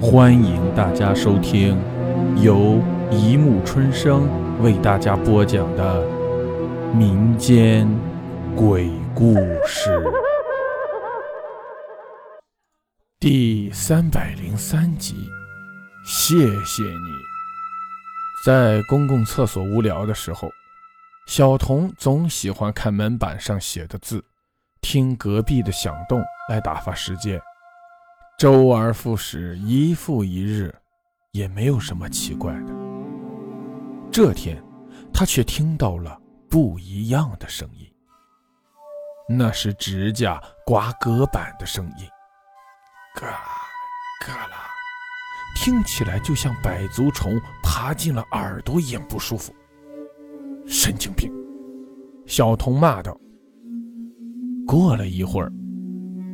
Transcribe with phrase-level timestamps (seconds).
[0.00, 1.76] 欢迎大家收听
[2.40, 4.28] 由一木春生
[4.62, 6.06] 为大家播讲的
[6.94, 7.88] 民间
[8.54, 9.34] 鬼故
[9.66, 10.00] 事
[13.18, 15.28] 第三百零三集。
[16.06, 17.10] 谢谢你。
[18.46, 20.48] 在公共厕所无聊的时候，
[21.26, 24.24] 小童总喜欢看门板上写的字，
[24.80, 27.42] 听隔壁的响动来打发时间。
[28.38, 30.72] 周而复始，一复一日，
[31.32, 32.72] 也没有什么奇怪的。
[34.12, 34.62] 这天，
[35.12, 36.16] 他却听到了
[36.48, 37.84] 不一样的声音，
[39.28, 42.06] 那是指甲刮隔板的声音，
[43.16, 43.26] 嘎
[44.24, 44.70] 嘎啦，
[45.56, 49.52] 听起来就像百足虫爬进了耳朵一样不舒服。
[50.64, 51.28] 神经病！
[52.24, 53.18] 小童骂道。
[54.64, 55.52] 过了一会儿，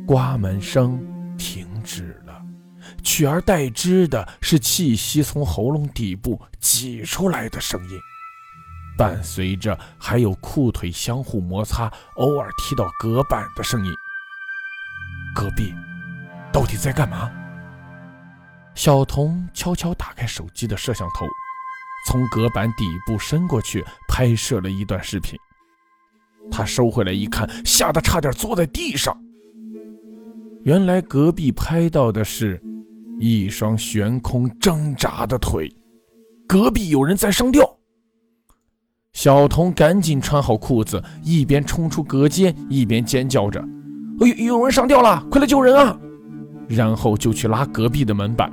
[0.05, 1.03] 刮门声
[1.35, 1.64] 停。
[1.85, 2.41] 止了，
[3.03, 7.99] 取而代之的是气息从喉咙底部挤出来的声音，
[8.97, 13.93] 伴随着还有裤腿相互摩擦、偶尔踢到隔板的声音。
[15.33, 15.73] 隔壁
[16.51, 17.31] 到底在干嘛？
[18.73, 21.25] 小童悄悄打开手机的摄像头，
[22.07, 25.39] 从隔板底部伸过去拍摄了一段视频。
[26.51, 29.17] 他收回来一看，吓得差点坐在地上。
[30.65, 32.59] 原来隔壁拍到的是
[33.19, 35.71] 一双悬空挣扎的腿，
[36.47, 37.77] 隔壁有人在上吊。
[39.13, 43.63] 小童赶紧穿好裤子，一边冲出隔间，一边尖叫着
[44.19, 45.95] ：“有有人上吊了，快来救人啊！”
[46.67, 48.51] 然后就去拉隔壁的门板。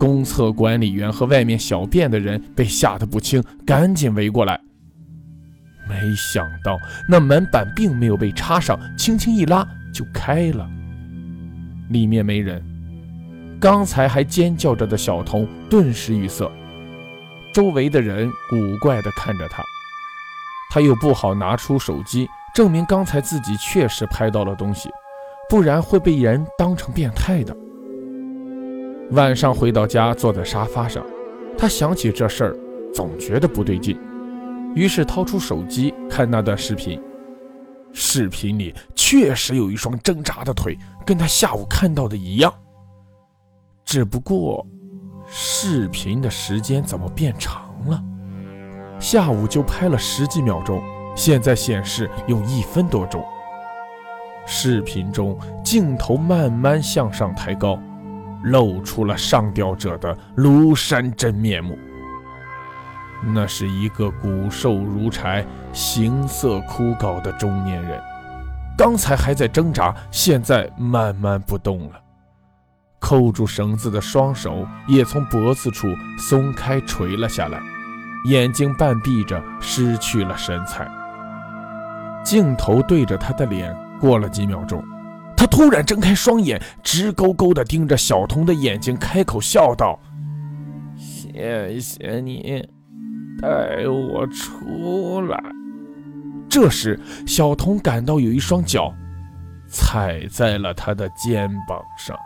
[0.00, 4.60] 公厕管理员和外面小便的人被吓得不轻，赶紧围过来。
[5.88, 6.76] 没想到
[7.08, 10.68] 那门板并没有被插上，轻轻一拉就开了。
[11.94, 12.60] 里面没人，
[13.60, 16.50] 刚才还尖叫着的小童顿时语塞，
[17.52, 19.62] 周围的人古怪地看着他，
[20.72, 24.90] 他又不好拿出手机证明刚才自己确实拍到了东西，
[25.48, 27.56] 不然会被人当成变态的。
[29.12, 31.06] 晚上回到家，坐在沙发上，
[31.56, 32.56] 他想起这事儿，
[32.92, 33.96] 总觉得不对劲，
[34.74, 37.00] 于是掏出手机看那段视频。
[37.92, 38.74] 视频里
[39.16, 40.76] 确实有一双挣扎的腿，
[41.06, 42.52] 跟他下午看到的一样。
[43.84, 44.66] 只不过，
[45.28, 48.02] 视频的时间怎么变长了？
[48.98, 50.82] 下午就拍了十几秒钟，
[51.14, 53.24] 现在显示有一分多钟。
[54.46, 57.78] 视频中镜头慢慢向上抬高，
[58.42, 61.78] 露出了上吊者的庐山真面目。
[63.32, 68.02] 那是一个骨瘦如柴、形色枯槁的中年人，
[68.76, 72.00] 刚才还在挣扎，现在慢慢不动了。
[72.98, 77.60] 扣住绳子的双手也从脖子处松开，垂了下来，
[78.24, 80.90] 眼睛半闭着，失去了神采。
[82.24, 84.82] 镜头对着他的脸，过了几秒钟，
[85.36, 90.00] 他突然睁开双眼，直勾勾地盯着小童的眼睛，开口笑道
[90.96, 92.66] ：“谢谢你。”
[93.42, 95.38] 带我出来。
[96.54, 98.94] 这时，小童感到有一双脚
[99.66, 102.16] 踩在了他的肩膀上。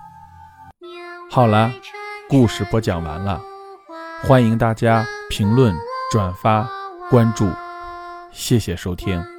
[1.30, 1.72] 好了，
[2.28, 3.40] 故事播讲完了，
[4.22, 5.74] 欢迎大家评论、
[6.12, 6.68] 转发、
[7.08, 7.48] 关注，
[8.30, 9.37] 谢谢收听。